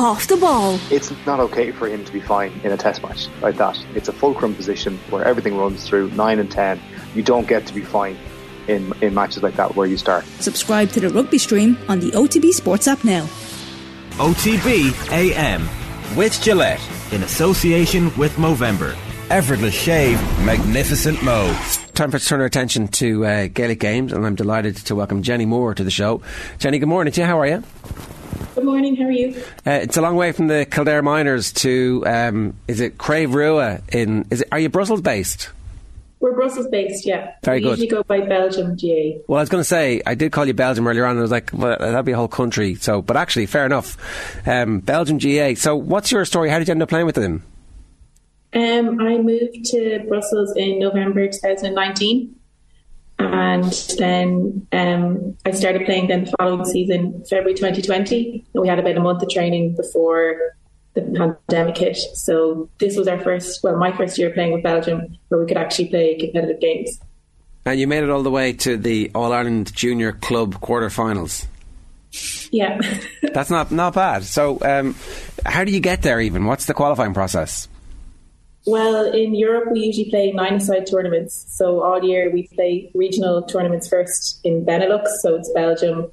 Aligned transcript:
off 0.00 0.28
the 0.28 0.36
ball. 0.36 0.78
It's 0.90 1.12
not 1.26 1.40
okay 1.40 1.72
for 1.72 1.86
him 1.86 2.06
to 2.06 2.12
be 2.12 2.20
fine 2.20 2.58
in 2.64 2.72
a 2.72 2.76
test 2.76 3.02
match 3.02 3.28
like 3.42 3.56
that. 3.56 3.78
It's 3.94 4.08
a 4.08 4.14
fulcrum 4.14 4.54
position 4.54 4.98
where 5.10 5.22
everything 5.24 5.58
runs 5.58 5.86
through 5.86 6.10
9 6.12 6.38
and 6.38 6.50
10. 6.50 6.80
You 7.14 7.22
don't 7.22 7.46
get 7.46 7.66
to 7.66 7.74
be 7.74 7.82
fine 7.82 8.16
in, 8.66 8.94
in 9.02 9.12
matches 9.12 9.42
like 9.42 9.56
that 9.56 9.76
where 9.76 9.86
you 9.86 9.98
start. 9.98 10.24
Subscribe 10.40 10.88
to 10.92 11.00
the 11.00 11.10
rugby 11.10 11.36
stream 11.36 11.76
on 11.88 12.00
the 12.00 12.10
OTB 12.12 12.52
Sports 12.52 12.88
app 12.88 13.04
now. 13.04 13.26
OTB 14.16 15.12
AM 15.12 15.68
with 16.16 16.40
Gillette 16.40 16.80
in 17.12 17.22
association 17.22 18.10
with 18.16 18.32
Movember. 18.36 18.96
Effortless 19.28 19.74
shave, 19.74 20.18
magnificent 20.44 21.22
mo. 21.22 21.54
Time 21.94 22.10
for 22.10 22.16
us 22.16 22.22
to 22.22 22.28
turn 22.30 22.40
our 22.40 22.46
attention 22.46 22.88
to 22.88 23.26
uh, 23.26 23.46
Gaelic 23.48 23.78
games, 23.80 24.12
and 24.12 24.24
I'm 24.24 24.34
delighted 24.34 24.76
to 24.76 24.94
welcome 24.94 25.22
Jenny 25.22 25.44
Moore 25.44 25.74
to 25.74 25.84
the 25.84 25.90
show. 25.90 26.22
Jenny, 26.58 26.78
good 26.78 26.88
morning 26.88 27.12
to 27.12 27.20
you. 27.20 27.26
How 27.26 27.38
are 27.40 27.46
you? 27.46 27.62
Good 28.54 28.64
morning. 28.64 28.96
How 28.96 29.04
are 29.04 29.10
you? 29.10 29.36
Uh, 29.66 29.70
it's 29.82 29.96
a 29.96 30.00
long 30.02 30.16
way 30.16 30.32
from 30.32 30.46
the 30.46 30.64
Kildare 30.70 31.02
Miners 31.02 31.52
to 31.54 32.02
um, 32.06 32.54
is 32.68 32.80
it 32.80 32.96
Crave 32.96 33.34
Rua 33.34 33.80
in? 33.92 34.26
Is 34.30 34.40
it? 34.40 34.48
Are 34.50 34.58
you 34.58 34.68
Brussels 34.70 35.02
based? 35.02 35.50
We're 36.20 36.34
Brussels 36.34 36.68
based, 36.68 37.06
yeah. 37.06 37.32
Very 37.42 37.58
we 37.58 37.62
good. 37.64 37.70
usually 37.78 37.88
go 37.88 38.02
by 38.02 38.20
Belgium 38.20 38.76
GAA. 38.76 39.22
Well, 39.26 39.38
I 39.38 39.42
was 39.42 39.48
going 39.48 39.60
to 39.60 39.64
say 39.64 40.02
I 40.06 40.14
did 40.14 40.32
call 40.32 40.44
you 40.46 40.52
Belgium 40.54 40.86
earlier 40.86 41.04
on. 41.06 41.12
and 41.12 41.18
I 41.18 41.22
was 41.22 41.30
like, 41.30 41.50
well, 41.52 41.76
that'd 41.78 42.04
be 42.04 42.12
a 42.12 42.16
whole 42.16 42.28
country. 42.28 42.74
So, 42.74 43.00
but 43.02 43.16
actually, 43.16 43.46
fair 43.46 43.64
enough. 43.66 43.96
Um, 44.46 44.80
Belgium 44.80 45.16
GAA. 45.18 45.54
So, 45.54 45.76
what's 45.76 46.12
your 46.12 46.24
story? 46.26 46.50
How 46.50 46.58
did 46.58 46.68
you 46.68 46.72
end 46.72 46.82
up 46.82 46.88
playing 46.90 47.06
with 47.06 47.14
them? 47.14 47.42
Um, 48.52 49.00
I 49.00 49.18
moved 49.18 49.64
to 49.66 50.04
Brussels 50.08 50.54
in 50.56 50.78
November 50.78 51.28
2019. 51.28 52.36
And 53.18 53.72
then 53.98 54.66
um, 54.72 55.36
I 55.44 55.50
started 55.50 55.84
playing 55.84 56.08
then 56.08 56.24
the 56.24 56.34
following 56.38 56.64
season, 56.64 57.22
February 57.28 57.54
2020. 57.54 58.46
And 58.54 58.62
we 58.62 58.66
had 58.68 58.78
about 58.78 58.96
a 58.96 59.00
month 59.00 59.22
of 59.22 59.28
training 59.28 59.76
before 59.76 60.56
the 60.94 61.02
pandemic 61.48 61.76
hit. 61.76 61.96
So 62.14 62.70
this 62.78 62.96
was 62.96 63.06
our 63.06 63.20
first, 63.20 63.62
well, 63.62 63.76
my 63.76 63.94
first 63.96 64.18
year 64.18 64.30
playing 64.30 64.52
with 64.54 64.62
Belgium, 64.62 65.18
where 65.28 65.40
we 65.40 65.46
could 65.46 65.58
actually 65.58 65.88
play 65.88 66.16
competitive 66.18 66.60
games. 66.60 66.98
And 67.66 67.78
you 67.78 67.86
made 67.86 68.02
it 68.02 68.10
all 68.10 68.22
the 68.22 68.30
way 68.30 68.54
to 68.54 68.76
the 68.76 69.10
All 69.14 69.32
Ireland 69.32 69.74
Junior 69.74 70.12
Club 70.12 70.54
quarterfinals. 70.54 71.46
Yeah. 72.50 72.80
That's 73.34 73.50
not 73.50 73.70
not 73.70 73.94
bad. 73.94 74.24
So, 74.24 74.58
um, 74.62 74.96
how 75.46 75.62
do 75.64 75.70
you 75.70 75.80
get 75.80 76.02
there? 76.02 76.20
Even 76.20 76.46
what's 76.46 76.64
the 76.64 76.74
qualifying 76.74 77.14
process? 77.14 77.68
Well, 78.66 79.10
in 79.12 79.34
Europe, 79.34 79.72
we 79.72 79.80
usually 79.80 80.10
play 80.10 80.32
nine-a-side 80.32 80.86
tournaments. 80.86 81.46
So 81.48 81.82
all 81.82 82.02
year 82.04 82.30
we 82.30 82.46
play 82.48 82.90
regional 82.94 83.42
tournaments 83.42 83.88
first 83.88 84.40
in 84.44 84.64
Benelux. 84.66 85.06
So 85.22 85.34
it's 85.34 85.50
Belgium, 85.52 86.10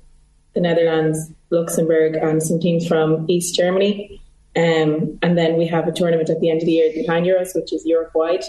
the 0.54 0.62
Netherlands, 0.62 1.32
Luxembourg, 1.50 2.16
and 2.16 2.42
some 2.42 2.60
teams 2.60 2.88
from 2.88 3.26
East 3.30 3.56
Germany. 3.56 4.22
Um, 4.56 5.20
and 5.22 5.38
then 5.38 5.58
we 5.58 5.68
have 5.68 5.88
a 5.88 5.92
tournament 5.92 6.30
at 6.30 6.40
the 6.40 6.50
end 6.50 6.62
of 6.62 6.66
the 6.66 6.72
year, 6.72 6.92
the 6.92 7.06
Pan 7.06 7.24
Euros, 7.26 7.54
which 7.54 7.74
is 7.74 7.86
Europe 7.86 8.12
wide. 8.16 8.44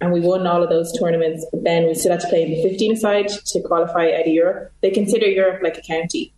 And 0.00 0.12
we 0.12 0.20
won 0.20 0.46
all 0.46 0.62
of 0.62 0.70
those 0.70 0.96
tournaments, 0.98 1.44
but 1.52 1.64
then 1.64 1.86
we 1.86 1.94
still 1.94 2.12
had 2.12 2.20
to 2.20 2.28
play 2.28 2.42
in 2.44 2.50
the 2.50 2.62
15 2.62 2.96
side 2.96 3.28
to 3.28 3.62
qualify 3.62 4.12
out 4.12 4.26
of 4.26 4.32
Europe. 4.32 4.72
They 4.80 4.90
consider 4.90 5.26
Europe 5.26 5.60
like 5.62 5.76
a 5.76 5.82
county. 5.82 6.32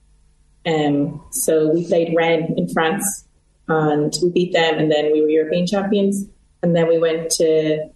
Um, 0.66 1.22
so 1.30 1.70
we 1.70 1.86
played 1.86 2.14
Rennes 2.16 2.52
in 2.56 2.68
France 2.68 3.24
and 3.68 4.12
we 4.22 4.30
beat 4.30 4.52
them, 4.52 4.78
and 4.78 4.90
then 4.90 5.12
we 5.12 5.22
were 5.22 5.28
European 5.28 5.66
champions. 5.66 6.26
And 6.62 6.76
then 6.76 6.88
we 6.88 6.98
went 6.98 7.30
to 7.32 7.88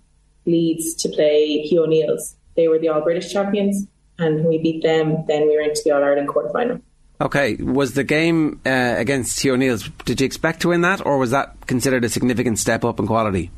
Leeds 0.46 0.94
to 0.96 1.08
play 1.08 1.62
Hugh 1.62 1.84
O'Neill's. 1.84 2.36
They 2.56 2.68
were 2.68 2.78
the 2.78 2.88
All 2.88 3.02
British 3.02 3.32
champions, 3.32 3.86
and 4.18 4.36
when 4.36 4.48
we 4.48 4.58
beat 4.58 4.82
them, 4.82 5.24
then 5.26 5.48
we 5.48 5.56
were 5.56 5.62
into 5.62 5.82
the 5.84 5.90
All 5.90 6.02
Ireland 6.02 6.28
quarter 6.28 6.50
final. 6.50 6.80
Okay, 7.20 7.54
was 7.56 7.94
the 7.94 8.04
game 8.04 8.60
uh, 8.66 8.94
against 8.96 9.40
Hugh 9.40 9.54
O'Neill's? 9.54 9.88
Did 10.04 10.20
you 10.20 10.26
expect 10.26 10.60
to 10.62 10.68
win 10.68 10.80
that, 10.82 11.04
or 11.04 11.18
was 11.18 11.30
that 11.30 11.66
considered 11.66 12.04
a 12.04 12.08
significant 12.08 12.58
step 12.58 12.84
up 12.84 12.98
in 12.98 13.06
quality? 13.06 13.50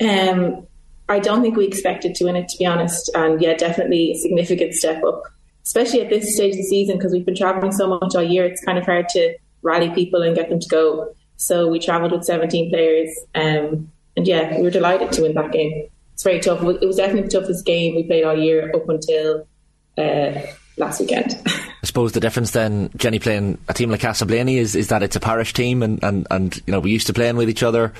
Um, 0.00 0.66
I 1.08 1.18
don't 1.18 1.42
think 1.42 1.56
we 1.56 1.66
expected 1.66 2.14
to 2.16 2.24
win 2.24 2.36
it, 2.36 2.48
to 2.48 2.58
be 2.58 2.66
honest. 2.66 3.10
And 3.14 3.40
yeah, 3.40 3.54
definitely 3.54 4.12
a 4.12 4.14
significant 4.14 4.74
step 4.74 5.02
up, 5.04 5.22
especially 5.64 6.02
at 6.02 6.10
this 6.10 6.34
stage 6.34 6.52
of 6.52 6.58
the 6.58 6.64
season 6.64 6.96
because 6.98 7.12
we've 7.12 7.24
been 7.24 7.36
traveling 7.36 7.72
so 7.72 7.86
much 7.86 8.14
all 8.14 8.22
year. 8.22 8.44
It's 8.44 8.64
kind 8.64 8.78
of 8.78 8.84
hard 8.84 9.08
to 9.10 9.36
rally 9.62 9.90
people 9.90 10.22
and 10.22 10.36
get 10.36 10.48
them 10.50 10.60
to 10.60 10.68
go. 10.68 11.14
So 11.36 11.68
we 11.68 11.78
travelled 11.78 12.12
with 12.12 12.24
17 12.24 12.70
players. 12.70 13.08
Um, 13.34 13.90
and 14.18 14.26
yeah, 14.26 14.56
we 14.56 14.64
were 14.64 14.70
delighted 14.70 15.12
to 15.12 15.22
win 15.22 15.34
that 15.34 15.52
game. 15.52 15.88
It's 16.12 16.24
very 16.24 16.40
tough. 16.40 16.60
It 16.60 16.84
was 16.84 16.96
definitely 16.96 17.28
the 17.28 17.40
toughest 17.40 17.64
game 17.64 17.94
we 17.94 18.02
played 18.02 18.24
all 18.24 18.36
year 18.36 18.72
up 18.74 18.88
until 18.88 19.46
uh, 19.96 20.40
last 20.76 20.98
weekend. 20.98 21.40
I 21.46 21.86
suppose 21.86 22.10
the 22.10 22.18
difference 22.18 22.50
then, 22.50 22.90
Jenny, 22.96 23.20
playing 23.20 23.58
a 23.68 23.74
team 23.74 23.90
like 23.90 24.00
Castleblayney 24.00 24.56
is, 24.56 24.74
is 24.74 24.88
that 24.88 25.04
it's 25.04 25.14
a 25.14 25.20
parish 25.20 25.52
team 25.52 25.84
and, 25.84 26.02
and, 26.02 26.26
and 26.32 26.56
you 26.66 26.72
know 26.72 26.80
we 26.80 26.90
used 26.90 27.06
to 27.06 27.12
playing 27.12 27.36
with 27.36 27.48
each 27.48 27.62
other, 27.62 27.92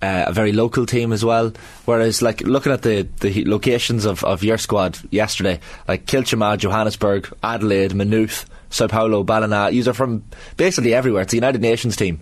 uh, 0.00 0.24
a 0.28 0.32
very 0.32 0.52
local 0.52 0.86
team 0.86 1.12
as 1.12 1.22
well. 1.22 1.52
Whereas 1.84 2.22
like 2.22 2.40
looking 2.40 2.72
at 2.72 2.80
the, 2.80 3.06
the 3.20 3.44
locations 3.44 4.06
of, 4.06 4.24
of 4.24 4.42
your 4.42 4.56
squad 4.56 4.98
yesterday, 5.10 5.60
like 5.86 6.06
Kilchama, 6.06 6.56
Johannesburg, 6.56 7.30
Adelaide, 7.42 7.94
Maynooth, 7.94 8.48
Sao 8.70 8.86
Paulo, 8.88 9.22
Ballina, 9.22 9.68
you 9.68 9.88
are 9.90 9.92
from 9.92 10.24
basically 10.56 10.94
everywhere. 10.94 11.22
It's 11.22 11.34
a 11.34 11.36
United 11.36 11.60
Nations 11.60 11.96
team. 11.96 12.20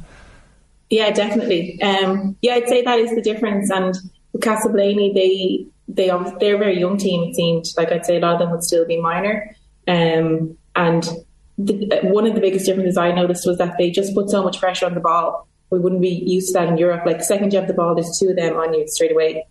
Yeah, 0.91 1.11
definitely. 1.11 1.81
Um, 1.83 2.37
yeah, 2.43 2.55
I'd 2.55 2.69
say 2.69 2.83
that 2.83 2.99
is 2.99 3.15
the 3.15 3.23
difference. 3.23 3.71
And 3.71 3.95
with 4.33 4.43
Castleblayney, 4.43 5.15
they 5.15 5.67
they 5.89 6.11
they're 6.41 6.57
a 6.57 6.59
very 6.59 6.79
young 6.79 6.97
team. 6.97 7.25
It 7.25 7.37
seemed 7.37 7.65
like 7.77 7.93
I'd 7.93 8.07
say 8.07 8.17
a 8.17 8.21
lot 8.21 8.35
of 8.35 8.39
them 8.41 8.51
would 8.51 8.65
still 8.65 8.87
be 8.87 9.01
minor. 9.01 9.57
Um, 9.89 10.57
and 10.75 11.09
the, 11.59 12.01
one 12.03 12.27
of 12.27 12.35
the 12.35 12.41
biggest 12.41 12.67
differences 12.67 12.97
I 12.97 13.13
noticed 13.13 13.47
was 13.47 13.59
that 13.59 13.77
they 13.79 13.91
just 13.91 14.15
put 14.15 14.31
so 14.31 14.43
much 14.43 14.61
pressure 14.61 14.87
on 14.87 14.95
the 14.95 15.01
ball. 15.01 15.49
We 15.71 15.79
wouldn't 15.81 16.03
be 16.03 16.11
used 16.11 16.49
to 16.49 16.53
that 16.55 16.69
in 16.69 16.77
Europe. 16.77 17.05
Like 17.07 17.19
the 17.19 17.25
second 17.25 17.53
you 17.53 17.59
have 17.59 17.69
the 17.69 17.75
ball, 17.75 17.95
there's 17.95 18.19
two 18.19 18.29
of 18.29 18.37
them 18.37 18.57
on 18.57 18.75
you 18.75 18.87
straight 18.87 19.13
away. 19.13 19.47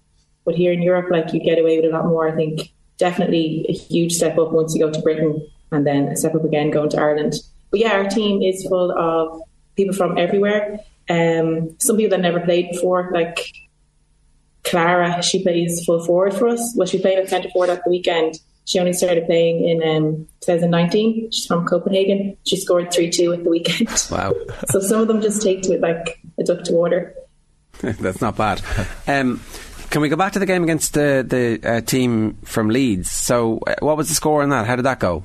But 0.46 0.56
here 0.56 0.72
in 0.72 0.82
Europe, 0.82 1.08
like 1.10 1.34
you 1.34 1.40
get 1.40 1.60
away 1.60 1.78
with 1.78 1.92
a 1.92 1.94
lot 1.96 2.06
more. 2.06 2.30
I 2.30 2.36
think 2.36 2.72
definitely 2.98 3.66
a 3.68 3.74
huge 3.74 4.14
step 4.14 4.38
up 4.38 4.52
once 4.52 4.74
you 4.74 4.80
go 4.80 4.92
to 4.92 5.02
Britain, 5.02 5.46
and 5.72 5.86
then 5.86 6.08
a 6.10 6.16
step 6.16 6.36
up 6.36 6.46
again 6.46 6.72
going 6.72 6.90
to 6.92 7.00
Ireland. 7.00 7.34
But 7.72 7.80
yeah, 7.80 7.94
our 7.94 8.08
team 8.08 8.42
is 8.42 8.66
full 8.68 8.92
of 8.92 9.42
people 9.76 9.96
from 9.96 10.18
everywhere. 10.18 10.80
Um, 11.10 11.76
some 11.80 11.98
people 11.98 12.18
that 12.18 12.22
never 12.22 12.40
played 12.40 12.72
before, 12.72 13.12
like 13.14 13.52
Clara, 14.64 15.22
she 15.22 15.44
plays 15.44 15.84
full 15.86 16.04
forward 16.04 16.34
for 16.34 16.48
us. 16.48 16.74
Well, 16.76 16.88
she 16.88 17.00
played 17.00 17.20
at 17.20 17.30
centre 17.30 17.50
forward 17.50 17.70
at 17.70 17.84
the 17.84 17.90
weekend. 17.90 18.40
She 18.66 18.80
only 18.80 18.94
started 18.94 19.28
playing 19.28 19.68
in 19.70 19.88
um, 19.88 20.28
2019. 20.42 21.30
She's 21.32 21.46
from 21.46 21.66
Copenhagen. 21.68 22.36
She 22.48 22.58
scored 22.58 22.92
3 22.92 23.12
2 23.12 23.34
at 23.34 23.44
the 23.44 23.50
weekend. 23.50 23.90
Wow. 24.12 24.34
so 24.70 24.80
some 24.80 25.02
of 25.02 25.08
them 25.08 25.22
just 25.22 25.42
take 25.42 25.62
to 25.64 25.74
it 25.74 25.82
like 25.82 26.20
a 26.40 26.44
duck 26.44 26.64
to 26.66 26.74
water. 26.74 27.16
That's 27.82 28.22
not 28.22 28.36
bad. 28.36 28.62
Um, 29.08 29.42
can 29.92 30.02
we 30.02 30.10
go 30.10 30.16
back 30.16 30.34
to 30.34 30.40
the 30.40 30.46
game 30.46 30.64
against 30.64 30.94
the, 30.94 31.24
the 31.28 31.70
uh, 31.70 31.82
team 31.82 32.38
from 32.44 32.70
Leeds? 32.70 33.12
So, 33.12 33.60
uh, 33.68 33.76
what 33.80 33.98
was 33.98 34.10
the 34.10 34.16
score 34.16 34.42
in 34.42 34.50
that? 34.50 34.66
How 34.66 34.76
did 34.76 34.86
that 34.86 35.00
go? 35.00 35.24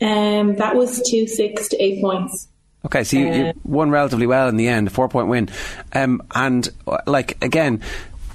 Um, 0.00 0.56
that 0.56 0.74
was 0.74 1.02
2 1.10 1.26
6 1.26 1.68
to 1.68 1.82
8 1.82 2.00
points. 2.00 2.48
Okay, 2.84 3.04
so 3.04 3.16
you, 3.16 3.32
you 3.32 3.44
Uh, 3.46 3.52
won 3.64 3.90
relatively 3.90 4.26
well 4.26 4.48
in 4.48 4.56
the 4.56 4.68
end, 4.68 4.86
a 4.86 4.90
four 4.90 5.08
point 5.08 5.28
win. 5.28 5.48
Um, 5.92 6.22
and, 6.34 6.68
uh, 6.86 6.98
like, 7.06 7.42
again, 7.42 7.82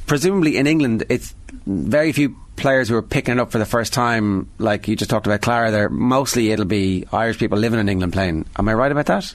presumably 0.06 0.58
in 0.58 0.68
England, 0.68 1.06
it's 1.09 1.34
very 1.66 2.12
few 2.12 2.36
players 2.56 2.90
who 2.90 2.96
are 2.96 3.02
picking 3.02 3.34
it 3.34 3.40
up 3.40 3.52
for 3.52 3.58
the 3.58 3.66
first 3.66 3.94
time. 3.94 4.50
Like 4.58 4.88
you 4.88 4.96
just 4.96 5.09
talked 5.09 5.26
about 5.26 5.42
Clara 5.42 5.72
there. 5.72 5.90
Mostly 5.90 6.52
it'll 6.52 6.66
be 6.66 7.06
Irish 7.12 7.40
people 7.40 7.58
living 7.58 7.80
in 7.80 7.90
England 7.90 8.14
playing. 8.14 8.46
Am 8.58 8.70
I 8.70 8.74
right 8.74 8.92
about 8.92 9.08
that? 9.08 9.34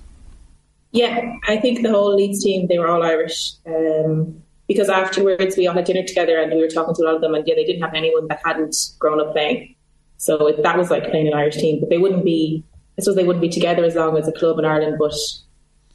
Yeah, 0.93 1.35
I 1.47 1.57
think 1.57 1.83
the 1.83 1.91
whole 1.91 2.15
Leeds 2.15 2.45
team, 2.45 2.67
they 2.69 2.79
were 2.79 2.89
all 2.89 3.03
Irish. 3.03 3.55
Um, 3.67 4.43
because 4.69 4.89
afterwards 4.89 5.57
we 5.57 5.67
all 5.67 5.75
had 5.75 5.85
dinner 5.85 6.07
together 6.07 6.39
and 6.39 6.53
we 6.53 6.61
were 6.61 6.69
talking 6.69 6.95
to 6.95 7.03
a 7.03 7.05
lot 7.05 7.15
of 7.15 7.21
them 7.21 7.35
and 7.35 7.47
yeah, 7.47 7.55
they 7.55 7.65
didn't 7.65 7.83
have 7.83 7.95
anyone 7.95 8.29
that 8.29 8.41
hadn't 8.45 8.77
grown 8.99 9.21
up 9.21 9.33
playing. 9.33 9.75
So 10.19 10.47
it, 10.47 10.63
that 10.63 10.77
was 10.77 10.91
like 10.91 11.11
playing 11.11 11.29
an 11.29 11.35
Irish 11.35 11.57
team, 11.57 11.81
but 11.81 11.89
they 11.89 11.99
wouldn't 11.99 12.25
be, 12.25 12.65
I 12.99 13.03
suppose 13.03 13.15
they 13.15 13.25
wouldn't 13.25 13.43
be 13.43 13.49
together 13.49 13.85
as 13.85 13.95
long 13.95 14.19
as 14.19 14.27
a 14.27 14.33
club 14.33 14.59
in 14.59 14.65
Ireland, 14.65 14.97
but 14.99 15.15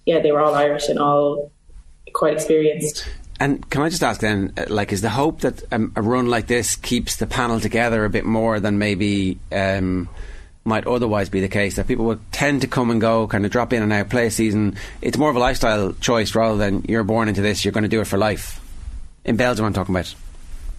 yeah, 0.06 0.22
they 0.22 0.32
were 0.32 0.40
all 0.40 0.56
Irish 0.56 0.88
and 0.88 1.00
all 1.00 1.52
quite 2.14 2.34
experienced. 2.34 3.08
And 3.40 3.70
can 3.70 3.82
I 3.82 3.90
just 3.90 4.04
ask 4.04 4.22
then, 4.22 4.54
uh, 4.58 4.66
like, 4.70 4.94
is 4.94 5.02
the 5.02 5.10
hope 5.10 5.42
that 5.42 5.64
um, 5.74 5.92
a 5.96 6.02
run 6.02 6.30
like 6.30 6.48
this 6.48 6.76
keeps 6.78 7.18
the 7.18 7.28
panel 7.28 7.60
together 7.60 8.06
a 8.06 8.10
bit 8.10 8.24
more 8.26 8.60
than 8.60 8.78
maybe 8.78 9.38
um, 9.52 10.08
might 10.64 10.88
otherwise 10.88 11.28
be 11.28 11.42
the 11.42 11.50
case? 11.50 11.76
That 11.76 11.88
people 11.88 12.06
would 12.06 12.32
tend 12.32 12.62
to 12.62 12.68
come 12.68 12.90
and 12.90 13.02
go, 13.02 13.28
kind 13.28 13.46
of 13.46 13.52
drop 13.52 13.74
in 13.74 13.84
and 13.84 13.92
out, 13.92 14.10
play 14.10 14.28
a 14.28 14.32
season. 14.32 14.78
It's 15.02 15.18
more 15.18 15.30
of 15.30 15.36
a 15.36 15.40
lifestyle 15.40 15.92
choice 15.94 16.36
rather 16.36 16.58
than 16.58 16.86
you're 16.88 17.04
born 17.04 17.28
into 17.28 17.42
this, 17.42 17.66
you're 17.66 17.74
going 17.74 17.84
to 17.84 17.90
do 17.90 18.00
it 18.00 18.08
for 18.08 18.18
life. 18.18 18.62
In 19.26 19.36
Belgium, 19.36 19.66
I'm 19.66 19.74
talking 19.74 19.94
about. 19.94 20.14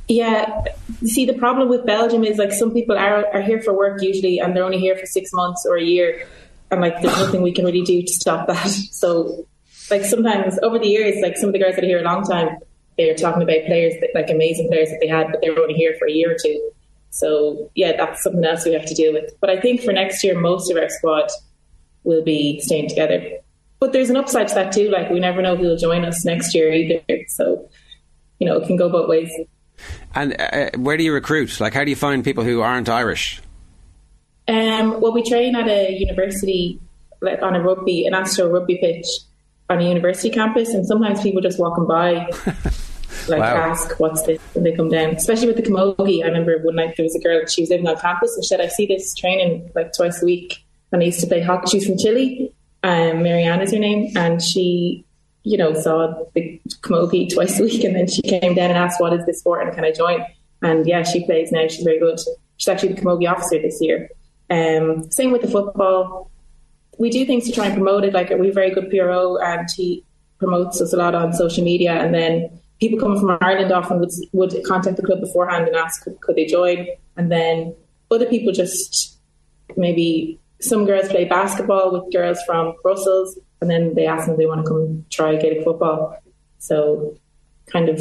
Yeah, 0.09 0.65
you 1.01 1.09
see, 1.09 1.25
the 1.25 1.35
problem 1.35 1.69
with 1.69 1.87
Belgium 1.87 2.25
is 2.25 2.37
like 2.37 2.53
some 2.53 2.73
people 2.73 2.97
are, 2.97 3.27
are 3.33 3.41
here 3.41 3.61
for 3.63 3.73
work 3.73 4.03
usually 4.03 4.39
and 4.39 4.55
they're 4.55 4.65
only 4.65 4.79
here 4.79 4.97
for 4.97 5.07
six 5.07 5.33
months 5.33 5.65
or 5.67 5.77
a 5.77 5.83
year. 5.83 6.27
And 6.71 6.81
like, 6.81 7.01
there's 7.01 7.17
nothing 7.19 7.43
we 7.43 7.53
can 7.53 7.65
really 7.65 7.83
do 7.83 8.03
to 8.03 8.13
stop 8.13 8.47
that. 8.49 8.65
So, 8.93 9.47
like, 9.91 10.05
sometimes 10.05 10.59
over 10.63 10.79
the 10.79 10.89
years, 10.89 11.17
like 11.23 11.37
some 11.37 11.51
of 11.51 11.53
the 11.53 11.59
guys 11.59 11.75
that 11.75 11.85
are 11.85 11.87
here 11.87 12.01
a 12.01 12.03
long 12.03 12.25
time, 12.25 12.57
they're 12.97 13.15
talking 13.15 13.43
about 13.43 13.65
players 13.67 13.95
that 14.01 14.11
like 14.15 14.31
amazing 14.31 14.69
players 14.69 14.89
that 14.89 14.99
they 15.01 15.09
had, 15.09 15.29
but 15.31 15.41
they 15.43 15.51
were 15.51 15.61
only 15.61 15.75
here 15.75 15.95
for 15.99 16.09
a 16.09 16.13
year 16.13 16.33
or 16.33 16.37
two. 16.43 16.71
So, 17.11 17.71
yeah, 17.75 17.97
that's 17.97 18.23
something 18.23 18.45
else 18.45 18.65
we 18.65 18.73
have 18.73 18.87
to 18.87 18.95
deal 18.95 19.13
with. 19.13 19.35
But 19.41 19.51
I 19.51 19.61
think 19.61 19.83
for 19.83 19.93
next 19.93 20.25
year, 20.25 20.39
most 20.39 20.71
of 20.71 20.77
our 20.77 20.89
squad 20.89 21.31
will 22.05 22.23
be 22.23 22.61
staying 22.61 22.89
together. 22.89 23.39
but 23.81 23.93
there's 23.93 24.11
an 24.11 24.17
upside 24.17 24.49
to 24.49 24.55
that 24.55 24.73
too. 24.73 24.89
Like 24.91 25.11
we 25.11 25.21
never 25.21 25.43
know 25.43 25.57
who 25.57 25.65
will 25.65 25.77
join 25.77 26.05
us 26.05 26.25
next 26.25 26.55
year 26.55 26.73
either. 26.73 27.03
So 27.29 27.69
you 28.39 28.47
know, 28.47 28.57
it 28.57 28.67
can 28.67 28.77
go 28.77 28.89
both 28.89 29.09
ways. 29.09 29.31
And 30.15 30.37
uh, 30.41 30.71
where 30.77 30.97
do 30.97 31.05
you 31.05 31.13
recruit? 31.13 31.61
Like, 31.61 31.75
how 31.75 31.85
do 31.85 31.91
you 31.91 31.97
find 31.97 32.25
people 32.25 32.45
who 32.45 32.61
aren't 32.61 32.89
Irish? 32.89 33.41
Um, 34.47 35.01
well, 35.01 35.13
we 35.13 35.23
train 35.23 35.57
at 35.57 35.69
a 35.69 35.93
university, 35.93 36.81
like 37.21 37.43
on 37.43 37.57
a 37.57 37.63
rugby, 37.63 38.07
an 38.07 38.15
Astro 38.15 38.51
rugby 38.51 38.79
pitch 38.79 39.07
on 39.71 39.81
a 39.81 39.89
university 39.89 40.31
campus, 40.31 40.75
and 40.75 40.87
sometimes 40.87 41.23
people 41.23 41.41
just 41.41 41.59
walking 41.59 41.87
by, 41.87 42.15
like 43.29 43.41
wow. 43.41 43.57
ask, 43.57 43.99
"What's 43.99 44.23
this?" 44.23 44.41
when 44.53 44.65
they 44.65 44.73
come 44.73 44.91
down. 44.91 45.11
Especially 45.11 45.47
with 45.47 45.57
the 45.57 45.63
camogie, 45.63 46.23
I 46.23 46.27
remember 46.27 46.59
one 46.59 46.77
night 46.77 46.95
there 46.97 47.05
was 47.05 47.17
a 47.17 47.21
girl 47.21 47.45
she 47.47 47.63
was 47.63 47.71
living 47.71 47.89
on 47.89 47.97
campus, 47.97 48.35
and 48.35 48.45
she 48.45 48.49
said, 48.49 48.61
"I 48.61 48.69
see 48.69 48.87
this 48.87 49.15
training 49.15 49.71
like 49.75 49.93
twice 49.95 50.23
a 50.23 50.27
week." 50.27 50.65
And 50.93 51.03
I 51.03 51.07
used 51.07 51.21
to 51.21 51.27
play 51.27 51.41
hockey. 51.41 51.71
She's 51.71 51.87
from 51.87 51.99
Chile. 51.99 52.53
Um, 52.83 53.23
Marianne 53.23 53.63
is 53.63 53.73
her 53.73 53.79
name, 53.79 54.15
and 54.17 54.43
she 54.43 55.05
you 55.45 55.59
know, 55.59 55.75
saw 55.75 56.15
the 56.35 56.61
camogie 56.81 57.33
twice 57.33 57.61
a 57.61 57.63
week, 57.63 57.85
and 57.85 57.95
then 57.95 58.09
she 58.09 58.23
came 58.23 58.55
down 58.55 58.71
and 58.71 58.79
asked, 58.79 59.01
"What 59.01 59.13
is 59.13 59.25
this 59.27 59.43
for?" 59.43 59.61
and 59.61 59.73
can 59.75 59.85
I 59.85 59.93
join? 59.93 60.25
And 60.63 60.87
yeah, 60.87 61.03
she 61.03 61.25
plays 61.25 61.53
now. 61.53 61.69
She's 61.69 61.85
very 61.85 61.99
good. 61.99 62.19
She's 62.57 62.69
actually 62.69 62.95
the 62.95 63.01
camogie 63.01 63.31
officer 63.31 63.61
this 63.61 63.79
year. 63.81 64.09
Um, 64.51 65.11
same 65.11 65.31
with 65.31 65.43
the 65.43 65.49
football. 65.49 66.31
We 66.99 67.11
do 67.11 67.25
things 67.27 67.45
to 67.47 67.53
try 67.53 67.67
and 67.67 67.75
promote 67.75 68.05
it. 68.05 68.15
Like 68.15 68.31
we 68.31 68.47
have 68.47 68.55
very 68.55 68.71
good 68.71 68.91
PRO, 68.91 69.37
and 69.37 69.69
he 69.77 70.05
promotes 70.39 70.81
us 70.81 70.93
a 70.93 70.97
lot 70.97 71.15
on 71.15 71.33
social 71.33 71.63
media. 71.63 71.93
And 71.93 72.15
then 72.15 72.61
people 72.81 72.99
coming 72.99 73.21
from 73.21 73.37
Ireland 73.41 73.73
often 73.73 74.01
would 74.01 74.13
would 74.33 74.65
contact 74.65 74.97
the 74.97 75.03
club 75.03 75.21
beforehand 75.21 75.67
and 75.67 75.77
ask 75.77 76.03
could, 76.05 76.21
could 76.21 76.37
they 76.37 76.47
join. 76.47 76.87
And 77.17 77.31
then 77.31 77.75
other 78.11 78.27
people 78.27 78.53
just 78.53 79.19
maybe 79.77 80.39
some 80.61 80.87
girls 80.87 81.09
play 81.09 81.27
basketball 81.27 81.93
with 81.93 82.13
girls 82.13 82.39
from 82.47 82.75
Brussels 82.83 83.39
and 83.65 83.71
then 83.71 83.95
they 83.95 84.07
ask 84.07 84.27
them 84.27 84.35
if 84.35 84.39
they 84.39 84.47
want 84.47 84.63
to 84.63 84.69
come 84.69 85.07
try 85.09 85.37
Gaelic 85.37 85.65
football. 85.65 86.19
So, 86.59 87.17
kind 87.73 87.89
of 87.89 87.99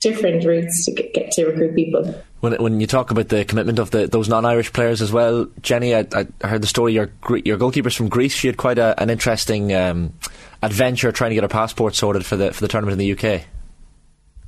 different 0.00 0.42
routes 0.44 0.86
to 0.86 0.92
get 0.92 1.32
to 1.32 1.46
recruit 1.46 1.74
people. 1.74 2.14
When, 2.40 2.54
when 2.54 2.80
you 2.80 2.86
talk 2.86 3.10
about 3.10 3.28
the 3.28 3.44
commitment 3.44 3.78
of 3.78 3.90
the, 3.90 4.06
those 4.06 4.26
non-Irish 4.26 4.72
players 4.72 5.02
as 5.02 5.12
well, 5.12 5.48
Jenny, 5.60 5.94
I, 5.94 6.06
I 6.14 6.46
heard 6.46 6.62
the 6.62 6.66
story. 6.66 6.94
Your 6.94 7.10
your 7.44 7.58
goalkeeper's 7.58 7.94
from 7.94 8.08
Greece. 8.08 8.34
She 8.34 8.46
had 8.46 8.56
quite 8.56 8.78
a, 8.78 8.98
an 9.02 9.10
interesting 9.10 9.74
um, 9.74 10.14
adventure 10.62 11.12
trying 11.12 11.30
to 11.30 11.34
get 11.34 11.44
her 11.44 11.48
passport 11.48 11.94
sorted 11.94 12.24
for 12.24 12.36
the 12.36 12.54
for 12.54 12.62
the 12.62 12.68
tournament 12.68 12.98
in 12.98 12.98
the 12.98 13.12
UK. 13.12 13.42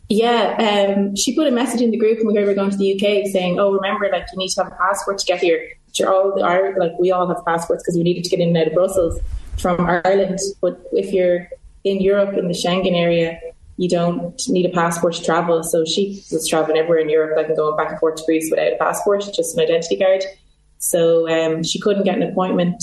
Yeah, 0.08 0.94
um, 0.96 1.14
she 1.16 1.34
put 1.34 1.46
a 1.46 1.50
message 1.50 1.82
in 1.82 1.90
the 1.90 1.98
group 1.98 2.24
when 2.24 2.34
we 2.34 2.42
were 2.42 2.54
going 2.54 2.70
to 2.70 2.76
the 2.78 2.94
UK 2.94 3.26
saying, 3.30 3.58
"Oh, 3.58 3.72
remember, 3.72 4.08
like 4.10 4.24
you 4.32 4.38
need 4.38 4.48
to 4.48 4.62
have 4.62 4.72
a 4.72 4.76
passport 4.76 5.18
to 5.18 5.26
get 5.26 5.40
here." 5.40 5.68
You're 5.94 6.12
all 6.12 6.34
the 6.34 6.42
Irish, 6.42 6.76
like 6.78 6.92
we 6.98 7.10
all 7.10 7.26
have 7.26 7.44
passports 7.46 7.82
because 7.82 7.96
we 7.96 8.02
needed 8.02 8.24
to 8.24 8.30
get 8.30 8.40
in 8.40 8.48
and 8.48 8.56
out 8.58 8.66
of 8.66 8.74
Brussels 8.74 9.18
from 9.58 9.80
Ireland. 9.80 10.38
But 10.60 10.80
if 10.92 11.12
you're 11.12 11.48
in 11.84 12.00
Europe 12.00 12.36
in 12.36 12.48
the 12.48 12.54
Schengen 12.54 12.94
area, 12.94 13.38
you 13.76 13.88
don't 13.88 14.40
need 14.48 14.66
a 14.66 14.70
passport 14.70 15.14
to 15.14 15.24
travel. 15.24 15.62
So 15.62 15.84
she 15.84 16.22
was 16.32 16.48
traveling 16.48 16.78
everywhere 16.78 17.00
in 17.00 17.10
Europe, 17.10 17.36
like 17.36 17.54
going 17.54 17.76
back 17.76 17.90
and 17.90 17.98
forth 17.98 18.16
to 18.16 18.24
Greece 18.24 18.48
without 18.50 18.72
a 18.72 18.76
passport, 18.76 19.24
just 19.34 19.56
an 19.56 19.62
identity 19.62 19.96
card. 19.96 20.24
So 20.78 21.28
um, 21.28 21.62
she 21.62 21.80
couldn't 21.80 22.04
get 22.04 22.16
an 22.16 22.22
appointment 22.22 22.82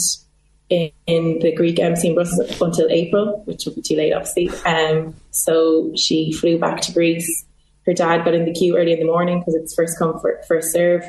in, 0.69 0.91
in, 1.07 1.39
the 1.39 1.53
Greek 1.53 1.79
embassy 1.79 2.09
in 2.09 2.15
Brussels 2.15 2.61
until 2.61 2.89
April, 2.89 3.43
which 3.45 3.65
would 3.65 3.75
be 3.75 3.81
too 3.81 3.95
late, 3.95 4.13
obviously. 4.13 4.49
Um, 4.65 5.15
so 5.31 5.91
she 5.95 6.31
flew 6.31 6.57
back 6.57 6.81
to 6.81 6.93
Greece. 6.93 7.45
Her 7.85 7.93
dad 7.93 8.23
got 8.23 8.33
in 8.33 8.45
the 8.45 8.53
queue 8.53 8.77
early 8.77 8.93
in 8.93 8.99
the 8.99 9.05
morning 9.05 9.39
because 9.39 9.55
it's 9.55 9.75
first 9.75 9.99
come 9.99 10.19
first 10.47 10.71
serve. 10.71 11.03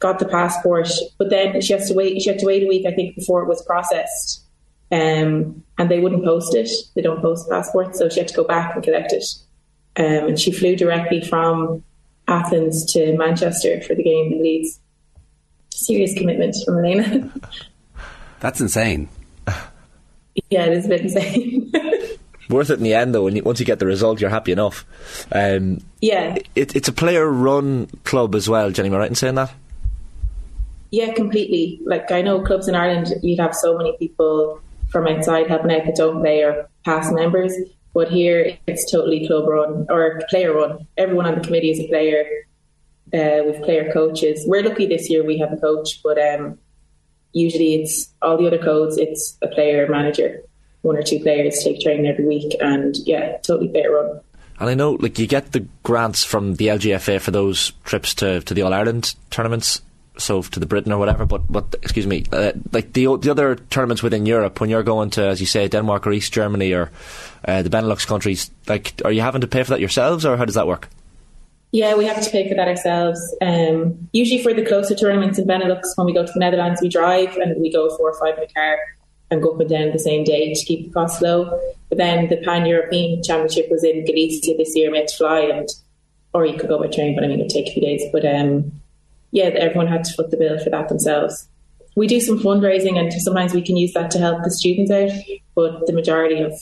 Got 0.00 0.18
the 0.18 0.26
passport, 0.26 0.88
but 1.18 1.30
then 1.30 1.60
she 1.62 1.72
has 1.72 1.88
to 1.88 1.94
wait. 1.94 2.20
She 2.20 2.28
had 2.28 2.38
to 2.40 2.46
wait 2.46 2.62
a 2.62 2.66
week, 2.66 2.84
I 2.86 2.90
think, 2.90 3.14
before 3.14 3.42
it 3.42 3.48
was 3.48 3.64
processed 3.64 4.43
um, 4.94 5.64
and 5.76 5.90
they 5.90 5.98
wouldn't 5.98 6.24
post 6.24 6.54
it. 6.54 6.70
They 6.94 7.02
don't 7.02 7.20
post 7.20 7.50
passports, 7.50 7.98
so 7.98 8.08
she 8.08 8.20
had 8.20 8.28
to 8.28 8.34
go 8.34 8.44
back 8.44 8.74
and 8.76 8.84
collect 8.84 9.12
it. 9.12 9.24
Um, 9.96 10.28
and 10.28 10.38
she 10.38 10.52
flew 10.52 10.76
directly 10.76 11.20
from 11.20 11.82
Athens 12.28 12.92
to 12.92 13.16
Manchester 13.16 13.80
for 13.82 13.96
the 13.96 14.04
game 14.04 14.32
in 14.32 14.42
Leeds. 14.42 14.78
Serious 15.70 16.14
commitment 16.14 16.54
from 16.64 16.78
Elena. 16.78 17.32
That's 18.40 18.60
insane. 18.60 19.08
Yeah, 20.50 20.66
it 20.66 20.74
is 20.74 20.86
a 20.86 20.88
bit 20.88 21.00
insane. 21.00 21.72
Worth 22.50 22.70
it 22.70 22.78
in 22.78 22.84
the 22.84 22.94
end, 22.94 23.14
though. 23.14 23.24
When 23.24 23.34
you, 23.34 23.42
once 23.42 23.58
you 23.58 23.66
get 23.66 23.80
the 23.80 23.86
result, 23.86 24.20
you're 24.20 24.30
happy 24.30 24.52
enough. 24.52 24.84
Um, 25.32 25.80
yeah, 26.00 26.36
it, 26.54 26.76
it's 26.76 26.88
a 26.88 26.92
player-run 26.92 27.86
club 28.04 28.34
as 28.36 28.48
well. 28.48 28.70
Jenny, 28.70 28.90
am 28.90 28.94
I 28.94 28.98
right 28.98 29.08
in 29.08 29.16
saying 29.16 29.36
that? 29.36 29.52
Yeah, 30.92 31.12
completely. 31.14 31.80
Like 31.84 32.12
I 32.12 32.22
know 32.22 32.42
clubs 32.42 32.68
in 32.68 32.76
Ireland, 32.76 33.12
you'd 33.22 33.40
have 33.40 33.56
so 33.56 33.76
many 33.76 33.96
people 33.96 34.60
from 34.94 35.06
outside 35.06 35.48
helping 35.48 35.72
out 35.72 35.84
that 35.84 35.96
don't 35.96 36.22
play 36.22 36.42
or 36.42 36.70
past 36.84 37.12
members. 37.12 37.52
But 37.92 38.10
here 38.10 38.56
it's 38.66 38.90
totally 38.90 39.26
club 39.26 39.46
run 39.46 39.86
or 39.90 40.22
player 40.30 40.54
run. 40.54 40.86
Everyone 40.96 41.26
on 41.26 41.34
the 41.34 41.42
committee 41.42 41.70
is 41.70 41.80
a 41.80 41.88
player. 41.88 42.24
Uh, 43.12 43.44
with 43.46 43.62
player 43.62 43.92
coaches. 43.92 44.42
We're 44.44 44.64
lucky 44.64 44.86
this 44.86 45.08
year 45.08 45.24
we 45.24 45.38
have 45.38 45.52
a 45.52 45.56
coach, 45.56 46.02
but 46.02 46.18
um, 46.18 46.58
usually 47.32 47.74
it's 47.74 48.12
all 48.22 48.36
the 48.36 48.48
other 48.48 48.58
codes. 48.58 48.96
It's 48.98 49.38
a 49.40 49.46
player 49.46 49.86
manager, 49.88 50.40
one 50.82 50.96
or 50.96 51.02
two 51.02 51.20
players 51.20 51.62
take 51.62 51.80
training 51.80 52.08
every 52.08 52.26
week, 52.26 52.56
and 52.60 52.96
yeah, 53.04 53.36
totally 53.36 53.68
player 53.68 53.92
run. 53.92 54.20
And 54.58 54.68
I 54.68 54.74
know, 54.74 54.92
like, 54.92 55.16
you 55.20 55.28
get 55.28 55.52
the 55.52 55.68
grants 55.84 56.24
from 56.24 56.54
the 56.54 56.68
LGFA 56.68 57.20
for 57.20 57.30
those 57.30 57.72
trips 57.84 58.14
to, 58.14 58.40
to 58.40 58.54
the 58.54 58.62
All 58.62 58.74
Ireland 58.74 59.14
tournaments 59.30 59.82
so 60.16 60.42
to 60.42 60.60
the 60.60 60.66
Britain 60.66 60.92
or 60.92 60.98
whatever. 60.98 61.26
But 61.26 61.42
but 61.50 61.74
excuse 61.82 62.06
me, 62.06 62.24
uh, 62.32 62.52
like 62.72 62.92
the 62.92 63.16
the 63.16 63.30
other 63.30 63.56
tournaments 63.56 64.02
within 64.02 64.26
Europe, 64.26 64.60
when 64.60 64.70
you're 64.70 64.82
going 64.82 65.10
to, 65.10 65.22
as 65.26 65.40
you 65.40 65.46
say, 65.46 65.68
Denmark 65.68 66.06
or 66.06 66.12
East 66.12 66.32
Germany 66.32 66.72
or 66.72 66.90
uh, 67.46 67.62
the 67.62 67.70
Benelux 67.70 68.06
countries, 68.06 68.50
like 68.68 69.00
are 69.04 69.12
you 69.12 69.20
having 69.20 69.40
to 69.40 69.46
pay 69.46 69.62
for 69.62 69.70
that 69.70 69.80
yourselves, 69.80 70.24
or 70.24 70.36
how 70.36 70.44
does 70.44 70.54
that 70.54 70.66
work? 70.66 70.88
Yeah, 71.72 71.96
we 71.96 72.04
have 72.06 72.22
to 72.22 72.30
pay 72.30 72.48
for 72.48 72.54
that 72.54 72.68
ourselves. 72.68 73.20
Um, 73.42 74.08
usually 74.12 74.40
for 74.40 74.54
the 74.54 74.64
closer 74.64 74.94
tournaments 74.94 75.40
in 75.40 75.46
Benelux, 75.46 75.82
when 75.96 76.06
we 76.06 76.12
go 76.12 76.24
to 76.24 76.32
the 76.32 76.38
Netherlands, 76.38 76.80
we 76.80 76.88
drive 76.88 77.36
and 77.36 77.60
we 77.60 77.72
go 77.72 77.88
four 77.96 78.10
or 78.12 78.20
five 78.20 78.38
in 78.38 78.44
a 78.44 78.52
car 78.52 78.78
and 79.32 79.42
go 79.42 79.54
up 79.54 79.60
and 79.60 79.68
down 79.68 79.90
the 79.90 79.98
same 79.98 80.22
day 80.22 80.54
to 80.54 80.64
keep 80.64 80.86
the 80.86 80.92
cost 80.92 81.20
low. 81.20 81.60
But 81.88 81.98
then 81.98 82.28
the 82.28 82.36
Pan 82.36 82.66
European 82.66 83.24
Championship 83.24 83.66
was 83.70 83.82
in 83.82 84.04
Galicia 84.04 84.56
this 84.56 84.76
year. 84.76 84.92
We 84.92 84.98
had 84.98 85.08
to 85.08 85.16
fly, 85.16 85.40
and 85.40 85.68
or 86.32 86.46
you 86.46 86.56
could 86.56 86.68
go 86.68 86.78
by 86.78 86.86
train, 86.86 87.16
but 87.16 87.24
I 87.24 87.26
mean 87.26 87.40
it'd 87.40 87.50
take 87.50 87.66
a 87.66 87.72
few 87.72 87.82
days. 87.82 88.02
But 88.12 88.24
um, 88.24 88.70
yeah, 89.34 89.46
everyone 89.46 89.88
had 89.88 90.04
to 90.04 90.12
foot 90.14 90.30
the 90.30 90.36
bill 90.36 90.62
for 90.62 90.70
that 90.70 90.88
themselves. 90.88 91.48
We 91.96 92.06
do 92.06 92.20
some 92.20 92.38
fundraising, 92.38 92.98
and 92.98 93.12
sometimes 93.12 93.52
we 93.52 93.62
can 93.62 93.76
use 93.76 93.92
that 93.92 94.10
to 94.12 94.18
help 94.18 94.44
the 94.44 94.50
students 94.50 94.92
out. 94.92 95.10
But 95.56 95.86
the 95.86 95.92
majority 95.92 96.40
of 96.40 96.52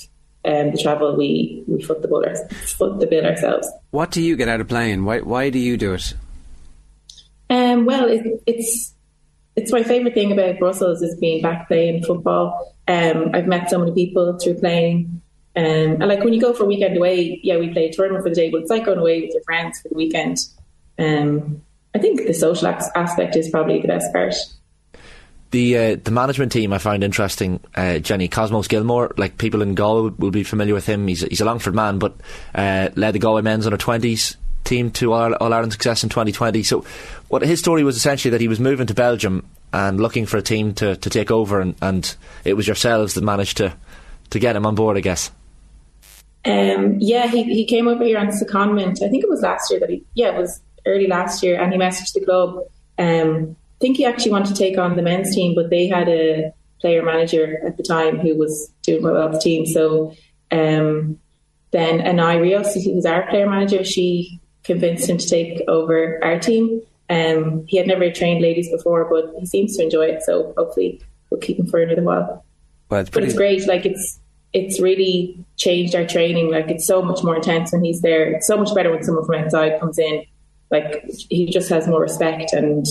um, 0.45 0.73
the 0.73 0.79
travel, 0.83 1.15
we 1.15 1.63
we 1.69 1.83
foot 1.83 2.01
the 2.01 2.09
bill, 2.09 2.25
foot 2.51 2.99
the 2.99 3.07
bill 3.07 3.27
ourselves. 3.27 3.69
What 3.91 4.11
do 4.11 4.23
you 4.23 4.37
get 4.37 4.49
out 4.49 4.63
of 4.63 4.69
playing? 4.69 5.05
Why 5.05 5.21
why 5.21 5.51
do 5.51 5.59
you 5.59 5.77
do 5.77 5.93
it? 5.93 6.15
Um, 7.51 7.85
well, 7.85 8.09
it, 8.09 8.43
it's 8.47 8.95
it's 9.55 9.71
my 9.71 9.83
favourite 9.83 10.15
thing 10.15 10.33
about 10.33 10.59
Brussels 10.59 11.03
is 11.03 11.15
being 11.21 11.43
back 11.43 11.69
playing 11.69 12.05
football. 12.05 12.75
Um, 12.89 13.33
I've 13.35 13.47
met 13.47 13.69
so 13.69 13.79
many 13.79 13.93
people 13.93 14.39
through 14.39 14.55
playing. 14.55 15.21
Um, 15.55 16.01
and 16.01 16.09
like 16.09 16.25
when 16.25 16.33
you 16.33 16.41
go 16.41 16.55
for 16.55 16.65
a 16.65 16.67
weekend 16.67 16.97
away, 16.97 17.39
yeah, 17.43 17.59
we 17.59 17.69
play 17.69 17.85
a 17.85 17.93
tournament 17.93 18.25
for 18.25 18.31
the 18.31 18.35
day, 18.35 18.49
but 18.51 18.63
it's 18.63 18.71
like 18.71 18.87
going 18.87 18.99
away 18.99 19.21
with 19.21 19.35
your 19.35 19.43
friends 19.43 19.79
for 19.83 19.91
the 19.91 19.95
weekend. 19.95 20.39
Um, 20.99 21.61
I 21.95 21.99
think 21.99 22.27
the 22.27 22.35
social 22.35 22.69
aspect 22.69 23.37
is 23.37 23.51
probably 23.51 23.81
the 23.81 23.89
best 23.89 24.13
part. 24.13 24.35
The 25.51 25.77
uh, 25.77 25.97
the 26.03 26.11
management 26.11 26.53
team 26.53 26.73
I 26.73 26.79
find 26.79 27.05
interesting, 27.05 27.61
uh, 27.75 27.99
Jenny 27.99 28.29
Cosmos 28.29 28.69
Gilmore. 28.69 29.13
Like 29.19 29.37
people 29.37 29.61
in 29.61 29.75
Galway 29.75 30.15
will 30.19 30.31
be 30.31 30.45
familiar 30.45 30.73
with 30.73 30.87
him. 30.87 31.07
He's 31.07 31.23
a, 31.23 31.27
he's 31.27 31.43
a 31.43 31.45
Longford 31.45 31.75
man, 31.75 31.99
but 31.99 32.17
uh, 32.55 32.89
led 32.97 33.15
the 33.15 33.19
Galway 33.19 33.43
men's 33.43 33.67
under 33.67 33.77
twenties 33.77 34.39
team 34.65 34.91
to 34.93 35.13
All, 35.13 35.35
All 35.35 35.53
Ireland 35.53 35.73
success 35.73 36.03
in 36.03 36.09
2020. 36.09 36.63
So, 36.63 36.85
what 37.29 37.43
his 37.43 37.59
story 37.59 37.85
was 37.85 37.97
essentially 37.97 38.31
that 38.31 38.41
he 38.41 38.49
was 38.49 38.61
moving 38.61 38.87
to 38.87 38.95
Belgium 38.95 39.47
and 39.73 40.01
looking 40.01 40.27
for 40.27 40.37
a 40.37 40.43
team 40.43 40.75
to, 40.75 40.97
to 40.97 41.11
take 41.11 41.31
over, 41.31 41.61
and, 41.61 41.75
and 41.83 42.15
it 42.45 42.55
was 42.55 42.67
yourselves 42.67 43.15
that 43.15 43.25
managed 43.25 43.59
to 43.59 43.75
to 44.31 44.39
get 44.39 44.57
him 44.57 44.65
on 44.65 44.75
board, 44.75 44.97
I 44.97 45.01
guess. 45.01 45.31
Um, 46.45 46.97
yeah, 46.99 47.27
he, 47.27 47.45
he 47.45 47.67
came 47.67 47.87
over 47.87 48.03
here 48.03 48.19
on 48.19 48.29
secondment. 48.29 49.03
I 49.03 49.09
think 49.09 49.23
it 49.23 49.29
was 49.29 49.43
last 49.43 49.71
year 49.71 49.79
that 49.81 49.91
he, 49.91 50.05
yeah, 50.15 50.29
it 50.29 50.39
was 50.39 50.61
early 50.87 51.07
last 51.07 51.43
year, 51.43 51.61
and 51.61 51.73
he 51.73 51.79
messaged 51.79 52.13
the 52.15 52.25
club. 52.25 52.59
Um, 52.99 53.57
I 53.57 53.79
think 53.81 53.97
he 53.97 54.05
actually 54.05 54.33
wanted 54.33 54.55
to 54.55 54.59
take 54.59 54.79
on 54.79 54.97
the 54.97 55.03
men's 55.03 55.35
team, 55.35 55.55
but 55.55 55.71
they 55.71 55.89
had 55.89 56.09
a 56.09 56.53
player 56.81 57.03
manager 57.03 57.65
at 57.67 57.77
the 57.77 57.83
time 57.83 58.19
who 58.19 58.37
was 58.37 58.73
doing 58.83 59.03
well 59.03 59.25
with 59.25 59.33
the 59.33 59.41
team. 59.41 59.67
So 59.67 60.15
um, 60.51 61.19
then 61.71 62.01
Anai 62.01 62.41
Rios, 62.41 62.75
who 62.75 62.95
was 62.95 63.07
our 63.07 63.29
player 63.29 63.49
manager, 63.49 63.83
she 63.85 64.41
convinced 64.65 65.09
him 65.09 65.19
to 65.19 65.29
take 65.29 65.63
over 65.69 66.23
our 66.23 66.39
team. 66.39 66.83
Um, 67.09 67.65
he 67.67 67.77
had 67.77 67.87
never 67.87 68.11
trained 68.11 68.43
ladies 68.43 68.71
before, 68.71 69.09
but 69.11 69.35
he 69.39 69.47
seems 69.47 69.77
to 69.77 69.83
enjoy 69.83 70.07
it. 70.07 70.23
So 70.23 70.53
hopefully 70.57 71.01
we'll 71.31 71.41
keep 71.41 71.59
him 71.59 71.67
for 71.67 71.81
another 71.81 72.03
while. 72.03 72.45
Well, 72.89 73.01
it's 73.01 73.11
but 73.11 73.25
it's 73.25 73.35
great. 73.35 73.67
Like 73.67 73.87
it's 73.87 74.21
it's 74.53 74.81
really 74.81 75.45
changed 75.57 75.95
our 75.95 76.07
training. 76.07 76.51
Like 76.51 76.69
it's 76.69 76.87
so 76.87 77.03
much 77.03 77.25
more 77.25 77.37
intense 77.37 77.73
when 77.73 77.83
he's 77.83 78.03
there. 78.03 78.31
It's 78.31 78.47
so 78.47 78.57
much 78.57 78.75
better 78.75 78.91
when 78.91 79.03
someone 79.03 79.25
from 79.25 79.37
outside 79.37 79.81
comes 79.81 79.99
in 79.99 80.25
like 80.73 81.05
he 81.31 81.47
just 81.47 81.69
has 81.69 81.87
more 81.87 82.01
respect 82.01 82.53
and 82.53 82.87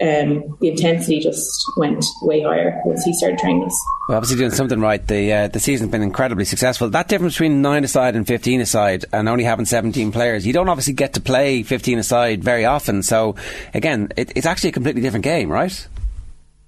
um, 0.00 0.56
the 0.60 0.68
intensity 0.68 1.20
just 1.20 1.70
went 1.76 2.04
way 2.22 2.42
higher 2.42 2.80
once 2.84 3.04
he 3.04 3.12
started 3.12 3.38
training 3.38 3.64
us. 3.64 3.86
Well, 4.08 4.16
obviously 4.16 4.38
doing 4.38 4.50
something 4.50 4.80
right. 4.80 5.06
The 5.06 5.32
uh, 5.32 5.48
the 5.48 5.60
season's 5.60 5.90
been 5.90 6.02
incredibly 6.02 6.44
successful. 6.44 6.88
That 6.90 7.08
difference 7.08 7.34
between 7.34 7.62
nine 7.62 7.84
aside 7.84 8.16
and 8.16 8.26
fifteen 8.26 8.60
aside, 8.60 9.04
and 9.12 9.28
only 9.28 9.44
having 9.44 9.66
seventeen 9.66 10.10
players, 10.10 10.46
you 10.46 10.52
don't 10.52 10.68
obviously 10.68 10.94
get 10.94 11.12
to 11.14 11.20
play 11.20 11.62
fifteen 11.62 11.98
aside 11.98 12.42
very 12.42 12.64
often. 12.64 13.02
So 13.02 13.36
again, 13.74 14.12
it, 14.16 14.32
it's 14.34 14.46
actually 14.46 14.70
a 14.70 14.72
completely 14.72 15.02
different 15.02 15.24
game, 15.24 15.50
right? 15.50 15.86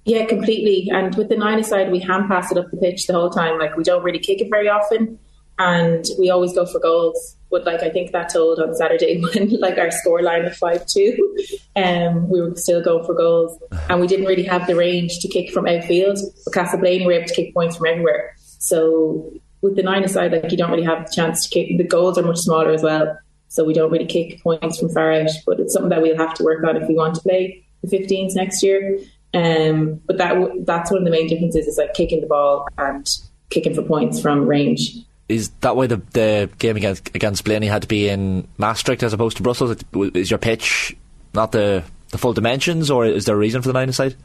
Yeah, 0.05 0.25
completely. 0.25 0.89
And 0.93 1.15
with 1.15 1.29
the 1.29 1.35
nine 1.35 1.59
aside, 1.59 1.91
we 1.91 1.99
hand 1.99 2.29
pass 2.29 2.51
it 2.51 2.57
up 2.57 2.69
the 2.71 2.77
pitch 2.77 3.07
the 3.07 3.13
whole 3.13 3.31
time. 3.31 3.59
Like 3.59 3.75
we 3.75 3.83
don't 3.83 4.03
really 4.03 4.19
kick 4.19 4.39
it 4.39 4.49
very 4.49 4.69
often, 4.69 5.19
and 5.59 6.05
we 6.19 6.29
always 6.29 6.53
go 6.53 6.65
for 6.65 6.79
goals. 6.79 7.35
But 7.51 7.65
like 7.65 7.81
I 7.81 7.89
think 7.89 8.11
that 8.11 8.29
told 8.29 8.59
on 8.59 8.75
Saturday 8.75 9.21
when 9.35 9.59
like 9.59 9.77
our 9.77 9.91
score 9.91 10.21
line 10.21 10.43
was 10.43 10.57
five 10.57 10.85
two, 10.85 11.37
um, 11.75 12.29
we 12.29 12.41
were 12.41 12.55
still 12.55 12.83
going 12.83 13.05
for 13.05 13.13
goals, 13.13 13.57
and 13.89 14.01
we 14.01 14.07
didn't 14.07 14.25
really 14.25 14.43
have 14.43 14.67
the 14.67 14.75
range 14.75 15.19
to 15.19 15.27
kick 15.27 15.51
from 15.51 15.67
outfield. 15.67 16.19
But 16.45 16.53
Castleblayney 16.53 17.05
were 17.05 17.13
able 17.13 17.27
to 17.27 17.33
kick 17.33 17.53
points 17.53 17.77
from 17.77 17.87
everywhere. 17.87 18.35
So 18.59 19.31
with 19.61 19.75
the 19.75 19.83
nine 19.83 20.03
aside, 20.03 20.31
like 20.31 20.51
you 20.51 20.57
don't 20.57 20.71
really 20.71 20.83
have 20.83 21.05
the 21.05 21.13
chance 21.13 21.47
to 21.47 21.49
kick. 21.49 21.77
The 21.77 21.83
goals 21.83 22.17
are 22.17 22.23
much 22.23 22.37
smaller 22.37 22.71
as 22.71 22.83
well, 22.83 23.17
so 23.47 23.63
we 23.63 23.73
don't 23.73 23.91
really 23.91 24.05
kick 24.05 24.41
points 24.41 24.79
from 24.79 24.89
far 24.89 25.11
out. 25.13 25.29
But 25.45 25.59
it's 25.59 25.73
something 25.73 25.89
that 25.89 26.01
we'll 26.01 26.17
have 26.17 26.33
to 26.35 26.43
work 26.43 26.63
on 26.63 26.75
if 26.75 26.87
we 26.87 26.95
want 26.95 27.15
to 27.15 27.21
play 27.21 27.63
the 27.83 27.97
15s 27.97 28.35
next 28.35 28.63
year. 28.63 28.99
Um, 29.33 30.01
but 30.05 30.17
that 30.17 30.35
that's 30.65 30.91
one 30.91 30.99
of 30.99 31.05
the 31.05 31.11
main 31.11 31.27
differences 31.27 31.67
is 31.67 31.77
like 31.77 31.93
kicking 31.93 32.21
the 32.21 32.27
ball 32.27 32.67
and 32.77 33.07
kicking 33.49 33.73
for 33.73 33.81
points 33.81 34.21
from 34.21 34.47
range. 34.47 34.95
Is 35.27 35.49
that 35.61 35.75
why 35.75 35.87
the, 35.87 35.97
the 36.13 36.49
game 36.59 36.77
against 36.77 37.15
against 37.15 37.43
Blaney 37.45 37.67
had 37.67 37.81
to 37.81 37.87
be 37.87 38.07
in 38.09 38.47
Maastricht 38.57 39.01
as 39.01 39.13
opposed 39.13 39.37
to 39.37 39.43
Brussels? 39.43 39.75
Is 40.13 40.29
your 40.29 40.37
pitch 40.37 40.95
not 41.33 41.51
the 41.51 41.83
the 42.09 42.17
full 42.17 42.33
dimensions, 42.33 42.91
or 42.91 43.05
is 43.05 43.25
there 43.25 43.35
a 43.35 43.37
reason 43.37 43.61
for 43.61 43.69
the 43.69 43.73
nine 43.73 43.89
aside? 43.89 44.15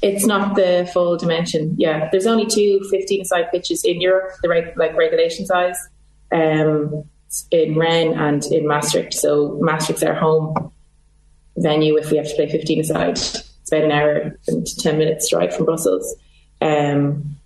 It's 0.00 0.26
not 0.26 0.56
the 0.56 0.88
full 0.92 1.16
dimension. 1.16 1.74
Yeah, 1.78 2.08
there's 2.10 2.26
only 2.26 2.46
two 2.46 2.80
15 2.90 3.24
side 3.24 3.50
pitches 3.52 3.84
in 3.84 4.00
Europe, 4.00 4.32
the 4.42 4.48
reg, 4.48 4.76
like 4.76 4.96
regulation 4.96 5.46
size, 5.46 5.76
um, 6.32 7.04
in 7.50 7.78
Rennes 7.78 8.14
and 8.16 8.44
in 8.46 8.66
Maastricht. 8.66 9.14
So 9.14 9.58
Maastricht's 9.60 10.02
our 10.02 10.14
home 10.14 10.72
venue 11.56 11.96
if 11.96 12.10
we 12.10 12.16
have 12.16 12.28
to 12.28 12.34
play 12.34 12.48
15 12.48 12.80
aside 12.80 13.10
It's 13.10 13.70
about 13.70 13.84
an 13.84 13.92
hour 13.92 14.36
and 14.48 14.66
10 14.66 14.98
minutes 14.98 15.30
drive 15.30 15.54
from 15.54 15.66
Brussels. 15.66 16.16
Um, 16.60 17.36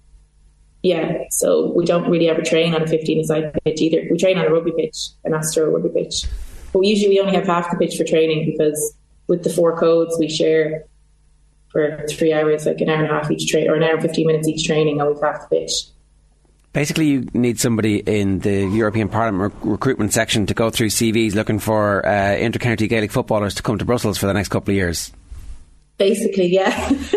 yeah, 0.87 1.25
so 1.31 1.73
we 1.73 1.85
don't 1.85 2.09
really 2.09 2.29
ever 2.29 2.43
train 2.43 2.73
on 2.73 2.83
a 2.83 2.87
15 2.87 3.21
aside 3.21 3.53
pitch 3.65 3.81
either. 3.81 4.07
We 4.09 4.17
train 4.17 4.39
on 4.39 4.47
a 4.47 4.51
rugby 4.51 4.71
pitch, 4.71 5.09
an 5.25 5.35
Astro 5.35 5.69
rugby 5.71 5.89
pitch. 5.89 6.27
But 6.73 6.83
usually 6.83 7.09
we 7.09 7.21
only 7.21 7.35
have 7.35 7.47
half 7.47 7.71
the 7.73 7.77
pitch 7.77 7.97
for 7.97 8.05
training 8.05 8.53
because 8.53 8.95
with 9.27 9.43
the 9.43 9.51
four 9.51 9.77
codes 9.77 10.17
we 10.19 10.29
share 10.29 10.85
for 11.71 12.07
three 12.09 12.33
hours, 12.33 12.67
like 12.67 12.81
an 12.81 12.89
hour 12.89 13.03
and 13.03 13.11
a 13.11 13.15
half 13.15 13.31
each 13.33 13.51
train, 13.51 13.69
or 13.69 13.75
an 13.75 13.83
hour 13.83 13.95
and 13.95 14.03
15 14.03 14.27
minutes 14.29 14.47
each 14.47 14.65
training, 14.65 15.01
and 15.01 15.09
we've 15.09 15.21
half 15.21 15.49
the 15.49 15.59
pitch. 15.59 15.73
Basically, 16.73 17.07
you 17.07 17.29
need 17.35 17.59
somebody 17.59 17.99
in 17.99 18.39
the 18.41 18.67
European 18.67 19.09
Parliament 19.09 19.55
rec- 19.55 19.65
recruitment 19.65 20.13
section 20.13 20.47
to 20.47 20.55
go 20.55 20.71
through 20.71 20.91
CVs 20.91 21.35
looking 21.35 21.59
for 21.59 22.07
uh, 22.07 22.37
inter-county 22.37 22.87
Gaelic 22.87 23.11
footballers 23.11 23.55
to 23.55 23.63
come 23.63 23.79
to 23.79 23.85
Brussels 23.85 24.19
for 24.19 24.27
the 24.27 24.35
next 24.35 24.51
couple 24.51 24.71
of 24.71 24.77
years. 24.77 25.11
Basically, 25.99 26.47
yeah. 26.47 26.91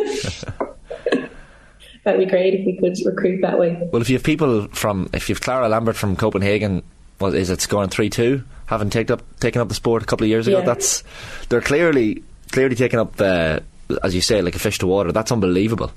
That'd 2.12 2.26
be 2.26 2.30
great 2.32 2.54
if 2.56 2.66
we 2.66 2.76
could 2.78 2.98
recruit 3.06 3.42
that 3.42 3.60
way. 3.60 3.78
Well, 3.92 4.02
if 4.02 4.10
you 4.10 4.16
have 4.16 4.24
people 4.24 4.68
from, 4.70 5.10
if 5.14 5.30
you 5.30 5.36
have 5.36 5.42
Clara 5.42 5.70
Lambert 5.70 5.96
from 5.96 6.16
Copenhagen, 6.16 6.82
what 7.20 7.36
is 7.36 7.50
it 7.50 7.62
scoring 7.62 7.90
three 7.90 8.10
two, 8.10 8.44
having 8.66 8.90
taken 8.90 9.14
up 9.14 9.40
taken 9.40 9.62
up 9.62 9.68
the 9.70 9.76
sport 9.76 10.02
a 10.04 10.06
couple 10.06 10.24
of 10.26 10.30
years 10.30 10.48
ago, 10.48 10.60
Yeah. 10.60 10.66
that's 10.66 11.04
they're 11.50 11.62
clearly 11.62 12.24
clearly 12.52 12.76
taking 12.76 13.00
up 13.00 13.16
the, 13.18 13.62
as 14.04 14.16
you 14.16 14.22
say, 14.22 14.42
like 14.42 14.56
a 14.56 14.60
fish 14.60 14.80
to 14.80 14.88
water. 14.88 15.12
That's 15.12 15.32
unbelievable. 15.32 15.92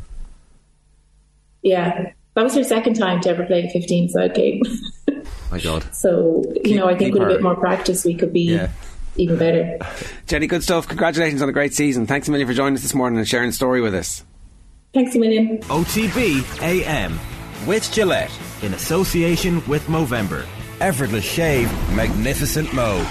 Yeah, 1.62 2.10
that 2.34 2.42
was 2.42 2.54
her 2.56 2.64
second 2.64 2.94
time 2.94 3.20
to 3.22 3.30
ever 3.30 3.44
play 3.46 3.64
a 3.64 3.70
15 3.70 4.08
side 4.08 4.34
game. 4.34 4.62
My 5.50 5.60
God. 5.60 5.84
so, 5.94 6.42
you 6.56 6.60
Keep- 6.62 6.76
know, 6.76 6.86
I 6.86 6.96
think 6.96 7.14
keep 7.14 7.20
with 7.20 7.22
a 7.22 7.34
bit 7.34 7.42
more 7.42 7.54
practice, 7.56 8.04
we 8.04 8.14
could 8.14 8.32
be 8.32 8.42
Yeah. 8.54 8.68
even 9.16 9.38
better. 9.38 9.78
Jenny, 10.26 10.46
good 10.46 10.62
stuff. 10.62 10.88
Congratulations 10.88 11.40
on 11.42 11.48
a 11.48 11.52
great 11.52 11.72
season. 11.74 12.06
Thanks 12.06 12.26
a 12.28 12.30
million 12.32 12.48
for 12.48 12.54
joining 12.54 12.74
us 12.74 12.82
this 12.82 12.94
morning 12.94 13.18
and 13.18 13.28
sharing 13.28 13.48
the 13.50 13.54
story 13.54 13.80
with 13.80 13.94
us. 13.94 14.24
Thanks. 14.92 15.16
OTB 15.16 16.62
AM 16.62 17.18
with 17.66 17.90
Gillette 17.92 18.30
in 18.62 18.74
association 18.74 19.66
with 19.66 19.82
Movember. 19.86 20.46
Effortless 20.80 21.24
shave, 21.24 21.70
magnificent 21.94 22.72
mo. 22.74 23.04